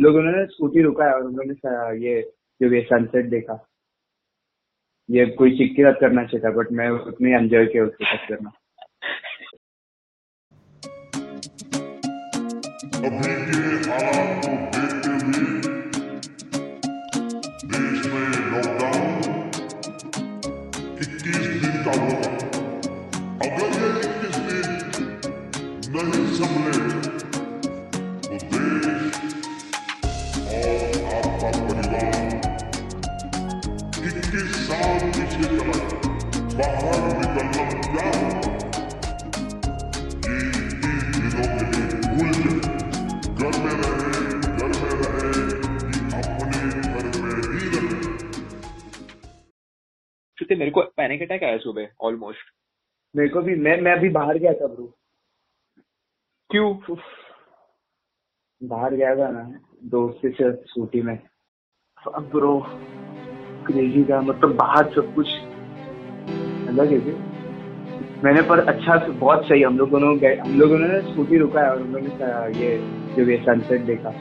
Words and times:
लोगों 0.00 0.22
ने 0.22 0.44
स्कूटी 0.46 0.82
रुका 0.82 1.04
है 1.04 1.12
और 1.14 1.24
हम 1.24 1.36
लोगों 1.36 1.44
ने 1.44 1.54
ये, 2.06 2.20
जो 2.60 2.74
ये 2.74 2.80
सनसेट 2.82 3.26
देखा, 3.26 3.58
ये 5.08 5.26
कोई 5.38 5.56
चिक 5.58 5.72
के 5.76 5.82
करना 6.00 6.24
चाहिए 6.24 6.44
था 6.44 6.50
बट 6.56 6.72
मैं 6.72 6.88
उतनी 6.90 7.30
एंजॉय 7.32 7.66
किया 7.66 7.84
उसके 7.84 8.04
साथ 8.04 8.28
करना। 8.28 8.50
अभी 13.00 13.32
के 13.46 13.90
हालात 13.90 14.44
को 14.44 14.50
देखते 14.76 15.12
हुए 15.20 15.44
देश 17.72 18.06
में 18.12 18.28
लॉकडाउन 18.52 19.22
21 21.00 21.54
दिन 21.62 21.76
का 21.84 21.92
होगा 22.00 22.30
अगर 23.46 23.68
ये 23.76 23.88
21 24.12 24.38
दिन 24.46 24.70
नहीं 25.96 27.29
21 34.10 34.54
साल 34.66 35.00
पीछे 35.10 35.44
चला 35.48 35.74
बाहर 36.58 37.00
निकलना 37.18 37.64
क्या 37.86 38.08
ये 40.26 40.38
तीन 40.80 41.02
दिनों 41.12 41.46
के 41.58 41.64
लिए 41.70 42.00
भूल 42.10 42.32
जाए 42.32 42.56
घर 43.34 43.58
में 43.64 43.74
रहे 43.80 44.10
घर 44.56 44.72
में 44.80 44.94
रहे 45.00 45.42
कि 45.82 46.18
अपने 46.20 46.58
घर 46.92 47.06
में 47.20 47.34
ही 47.52 47.68
रहे 50.46 50.56
मेरे 50.56 50.70
को 50.70 50.82
पैनिक 50.82 51.22
अटैक 51.22 51.44
आया 51.44 51.58
सुबह 51.58 51.86
ऑलमोस्ट 52.00 52.46
मेरे 53.16 53.28
को 53.28 53.42
भी 53.42 53.54
मैं 53.54 53.80
मैं 53.80 53.92
अभी 53.92 54.08
बाहर 54.08 54.38
गया 54.38 54.52
था 54.52 54.66
ब्रो 54.66 54.86
क्यों? 56.50 56.96
बाहर 58.62 58.94
गया 58.94 59.16
था 59.16 59.30
ना 59.30 59.42
दोस्त 59.84 60.18
से 60.26 60.52
स्कूटी 60.52 61.02
में. 61.02 61.18
अब 62.14 62.30
ब्रो 62.30 62.60
क्रेजी 63.66 64.04
था 64.04 64.20
मतलब 64.20 64.54
बाहर 64.56 64.84
सब 64.84 65.14
कुछ 65.14 65.28
अलग 66.68 66.92
है 66.92 67.14
मैंने 68.24 68.42
पर 68.42 68.58
अच्छा 68.58 68.96
बहुत 68.96 69.44
सही, 69.44 69.62
हम 69.62 69.78
लोगों 69.78 70.00
ने 70.00 70.34
हम 70.34 70.58
लोगों 70.58 70.78
ने 70.78 71.00
स्कूटी 71.00 71.36
रुका 71.36 71.60
है 71.60 71.70
और 71.70 71.80
हम 71.80 71.92
लोगों 71.92 72.08
ने 72.20 72.60
ये 72.60 72.76
जो 73.16 73.30
ये 73.30 73.36
सनसेट 73.36 73.80
देखा, 73.80 74.12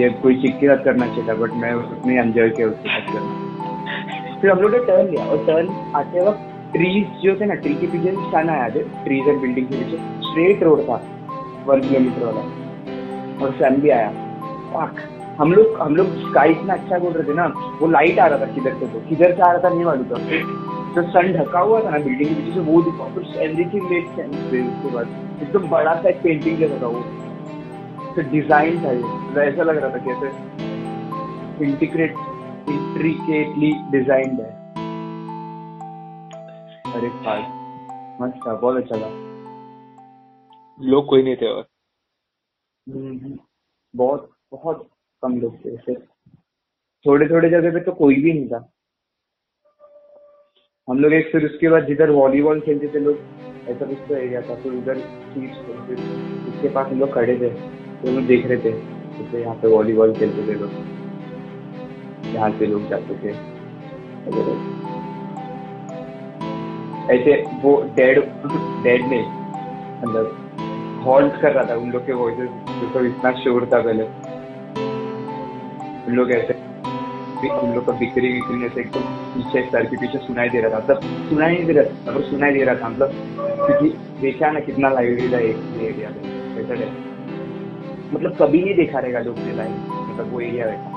ये 0.00 0.08
कोई 0.22 0.34
चिक 0.42 0.56
के 0.60 0.76
करना 0.84 1.06
चाहिए 1.06 1.34
बट 1.34 1.52
मैं 1.52 1.74
उतनी 1.74 2.16
एंजॉय 2.16 2.50
किया 2.50 2.68
उसके 2.68 2.88
साथ 2.88 3.12
करना 3.12 4.38
फिर 4.40 4.50
हम 4.50 4.58
लोग 4.58 4.72
ने 4.72 4.78
टर्न 4.78 5.10
लिया 5.10 5.24
और 5.24 5.44
टर्न 5.46 5.68
आते 5.96 6.20
वक्त 6.20 6.72
ट्रीज 6.72 7.20
जो 7.22 7.36
थे 7.40 7.46
ना 7.46 7.54
ट्री 7.54 7.74
के 7.74 7.86
पीछे 7.86 8.12
सन 8.12 8.48
आया 8.48 8.68
थे 8.68 8.82
ट्रीज 9.04 9.28
एंड 9.28 9.40
बिल्डिंग 9.40 9.66
के 9.66 9.76
पीछे 9.76 9.96
स्ट्रेट 10.28 10.62
रोड 10.62 10.80
था 10.80 11.02
वन 11.66 11.80
किलोमीटर 11.80 12.24
वाला, 12.24 12.40
और 13.46 13.76
भी 13.76 13.90
आया. 13.90 14.12
हम 15.38 15.52
लोग 15.52 15.74
हम 15.80 15.96
लोग 15.96 16.06
स्काई 16.20 16.52
इतना 16.52 16.74
अच्छा 16.74 16.98
बोल 16.98 17.12
रहे 17.12 17.28
थे 17.28 17.34
ना 17.34 17.44
वो 17.80 17.86
लाइट 17.88 18.18
आ 18.18 18.26
रहा 18.26 18.38
था 18.38 18.46
किधर 18.54 18.78
से 18.78 18.86
तो 18.92 19.00
किधर 19.08 19.34
से 19.36 19.42
आ 19.42 19.50
रहा 19.52 19.62
था 19.64 19.68
नहीं 19.74 19.84
मालूम 19.84 20.06
था। 20.06 20.16
जो 20.94 21.02
सन 21.10 21.32
ढका 21.32 21.60
हुआ 21.60 21.82
था 21.82 21.90
ना 21.90 21.98
बिल्डिंग 22.04 22.30
के 22.30 22.34
पीछे 22.36 22.54
से 22.54 22.60
वो 22.70 22.80
दिखा 22.82 23.06
फिर 23.14 23.42
एवरीथिंग 23.42 23.84
मेक 23.90 24.08
सेंस 24.16 24.34
फिर 24.50 24.64
उसके 24.64 24.90
बाद। 24.94 25.06
एकदम 25.42 25.68
बड़ा 25.70 25.94
सा 26.02 26.08
एक 26.08 26.22
पेंटिंग 26.22 26.58
जैसा 26.58 26.80
था 26.82 26.86
वो। 26.86 27.02
फिर 28.14 28.28
डिज़ाइन 28.30 28.82
था 28.84 28.90
ये 28.90 29.02
मतलब 29.02 29.42
ऐसा 29.42 29.62
लग 29.62 29.76
रहा 29.76 29.90
था 29.90 30.04
कैसे। 30.08 30.26
इंटीग्रेट 31.64 32.12
इंट्रिकेटली 32.70 33.72
डिजाइंड 33.92 34.40
है। 34.40 34.50
अरे 36.92 37.08
फास्ट 37.24 38.20
मस्त 38.22 38.46
था 38.46 38.54
बहुत 38.56 38.76
अच्छा 38.76 38.96
था। 38.96 39.10
लोग 40.78 41.08
कोई 41.08 41.22
नहीं 41.22 41.36
थे 41.36 41.54
और। 41.54 41.64
हम्म, 42.86 43.38
बहुत 43.94 44.30
बहुत 44.52 44.88
कम 45.22 45.32
लोग 45.40 45.54
थे 45.64 45.74
ऐसे 45.74 45.94
थोड़े 47.08 47.26
थोड़े 47.28 47.48
जगह 47.50 47.70
पे 47.72 47.80
तो 47.80 47.92
कोई 47.94 48.14
भी 48.22 48.32
नहीं 48.32 48.48
था। 48.48 48.58
हम 50.88 50.98
लोग 51.00 51.12
एक 51.14 51.30
फिर 51.32 51.44
उसके 51.44 51.68
बाद 51.68 51.86
जिधर 51.86 52.10
वॉलीबॉल 52.12 52.60
खेलते 52.60 52.88
थे 52.94 52.98
लोग, 53.00 53.16
ऐसा 53.68 53.86
कुछ 53.86 53.98
तो 54.08 54.14
एरिया 54.16 54.40
था 54.42 54.54
फिर 54.62 54.72
उधर 54.72 54.96
उसके 56.48 56.68
पास 56.68 56.86
हम 56.86 57.00
लोग 57.00 57.12
खड़े 57.14 57.34
थे 57.40 57.48
तो 57.48 58.12
लोग 58.12 58.26
देख 58.26 58.46
रहे 58.46 58.58
थे, 58.58 58.72
जैसे 59.18 59.40
यहाँ 59.40 59.54
पे 59.62 59.68
वॉलीबॉल 59.68 60.12
खेलते 60.14 60.46
थे 60.46 60.54
लोग, 60.60 60.72
यहाँ 62.34 62.50
से 62.58 62.66
लोग 62.66 62.88
जाते 62.90 63.14
थे 63.22 63.32
ऐसे 67.14 67.42
वो 67.62 67.74
डेड 67.96 68.18
डेड 68.84 69.02
ने 69.10 69.20
मतलब 70.02 71.02
हॉल्ट 71.04 71.40
कर 71.42 71.52
रहा 71.52 71.64
था 71.68 71.76
उन 71.76 71.90
लोग 71.92 72.06
के 72.06 72.12
वॉइसेस 72.14 72.50
जो 72.70 72.92
तो 72.94 73.04
इतना 73.06 73.32
शोर 73.40 73.66
था 73.72 73.82
पहले। 73.82 74.04
उन 76.06 76.14
लोग 76.16 76.30
ऐसे 76.32 76.57
उन 77.38 77.74
लोग 77.74 77.84
का 77.86 77.92
बिक्री 77.98 78.32
विक्री 78.32 78.64
ऐसे 78.66 78.80
एकदम 78.80 79.00
पीछे 79.34 79.62
सर 79.70 79.84
के 79.86 79.96
पीछे 79.96 80.18
सुनाई 80.18 80.48
दे 80.48 80.60
रहा 80.60 80.70
था। 80.70 80.78
मतलब 80.78 81.00
सुनाई 81.28 81.52
नहीं 81.52 81.66
दे 81.66 81.72
रहा 81.72 81.84
था 81.84 82.10
मतलब 82.10 82.22
सुनाई 82.30 82.52
दे 82.52 82.64
रहा 82.64 82.74
था 82.74 82.88
मतलब 82.88 83.10
क्योंकि 83.36 83.88
देखा 84.20 84.50
ना 84.50 84.60
कितना 84.60 84.88
लाइव 84.90 85.30
था 85.32 85.38
एक 85.40 85.56
एरिया 85.82 86.08
में 86.10 86.22
ऐसा 86.60 86.74
है 86.74 86.88
मतलब 88.12 88.36
कभी 88.36 88.62
नहीं 88.64 88.74
देखा 88.76 88.98
रहेगा 88.98 89.20
लोग 89.20 89.38
ने 89.38 89.52
लाइव 89.56 89.72
मतलब 90.10 90.32
वो 90.32 90.40
एरिया 90.40 90.66
वैसा 90.66 90.90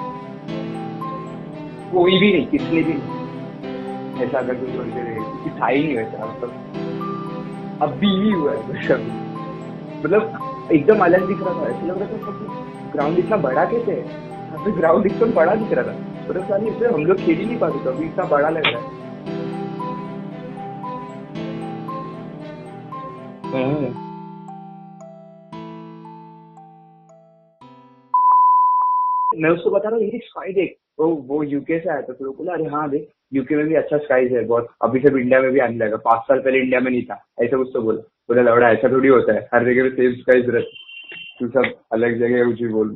कोई 1.91 2.19
भी 2.19 2.31
नहीं 2.33 2.45
किसने 2.47 2.81
भी 2.81 2.93
नहीं। 2.93 4.25
ऐसा 4.25 4.37
अगर 4.39 4.53
कोई 4.55 4.77
थोड़ी 4.77 4.91
देर 4.91 5.03
क्योंकि 5.13 5.49
था 5.61 5.67
ही 5.67 5.83
नहीं 5.83 5.95
वैसा 5.97 6.25
मतलब 6.25 6.51
अभी 7.81 8.09
ही 8.23 8.31
हुआ 8.31 8.51
है 8.51 8.59
मतलब 10.03 10.69
एकदम 10.71 10.99
अलग 11.05 11.27
दिख 11.27 11.41
रहा 11.41 11.53
था, 11.53 11.67
ऐसा 11.69 11.85
लग 11.85 11.97
रहा 12.01 12.07
था 12.07 12.89
ग्राउंड 12.93 13.19
इतना 13.19 13.37
बड़ा 13.37 13.65
कैसे 13.65 13.91
है? 13.91 14.03
ग्राउंड 14.77 15.05
एकदम 15.05 15.31
बड़ा 15.33 15.55
दिख 15.55 15.71
रहा 15.71 15.83
था। 15.83 15.95
साली 16.27 16.69
इससे 16.69 16.87
हम 16.87 17.05
लोग 17.05 17.17
खेल 17.17 17.37
ही 17.37 17.45
नहीं 17.45 17.57
पाते 17.59 17.89
अभी 17.89 18.05
इतना 18.05 18.23
बड़ा 18.29 18.49
लग 18.49 18.65
रहा 18.65 18.79
है। 18.79 18.99
मैं 29.33 29.49
उसको 29.49 29.69
बता 29.69 29.89
रहा 29.89 29.97
हूँ 29.97 30.05
ये 30.05 30.19
स्काई 30.23 30.53
देख। 30.53 30.75
वो 30.99 31.07
वो 31.27 31.43
यूके 31.43 31.79
से 31.79 31.89
आया 31.89 32.01
था 32.01 32.13
तो 32.13 32.31
बोला 32.31 32.53
अरे 32.53 32.65
हाँ 32.69 32.89
देख 32.89 33.07
यूके 33.33 33.55
में 33.55 33.65
भी 33.67 33.75
अच्छा 33.75 33.97
स्काईज 33.97 34.31
है 34.33 34.43
बहुत। 34.45 34.67
अभी 34.83 34.99
सब 34.99 35.17
इंडिया 35.17 35.39
में 35.41 35.51
भी 35.51 35.59
आने 35.59 35.77
लगा 35.77 35.97
पाँच 36.05 36.21
साल 36.27 36.39
पहले 36.39 36.59
इंडिया 36.59 36.79
में 36.79 36.89
नहीं 36.91 37.01
था। 37.03 37.15
ऐसा 37.43 37.57
कुछ 37.57 37.69
तो 37.73 37.81
बोला। 37.81 38.01
बोला 38.29 38.41
लौड़ा 38.41 38.69
ऐसा 38.71 38.91
थोड़ी 38.91 39.09
होता 39.09 39.33
है 39.33 39.47
हर 39.53 39.65
जगह 39.65 39.89
पे 39.89 39.95
सेम 39.95 40.13
स्काईज 40.21 40.49
रहते 40.49 40.79
तू 41.39 41.47
सब 41.49 41.71
अलग 41.93 42.19
जगह 42.19 42.43
कुछ 42.45 42.61
भी 42.61 42.67
बोल। 42.73 42.89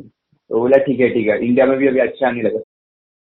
तो 0.52 0.60
बोला 0.60 0.78
ठीक 0.86 1.00
है 1.00 1.10
ठीक 1.10 1.28
है 1.28 1.38
इंडिया 1.46 1.66
में 1.66 1.78
भी 1.78 1.88
अभी 1.88 2.00
अच्छा 2.00 2.28
आने 2.28 2.42
लगा। 2.42 2.60